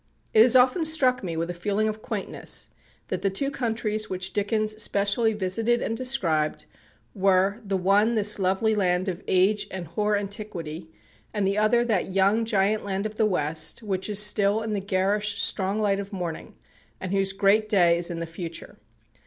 [0.33, 2.71] It has often struck me with a feeling of quaintness
[3.09, 6.65] that the two countries which Dickens specially visited and described,
[7.13, 10.89] were, the one this lovely land of age and hoar antiquity,
[11.35, 14.79] and the other that young giant land of the West, which is still in the
[14.79, 16.55] garish strong light of morning,
[16.99, 18.77] and whose great day is in the future.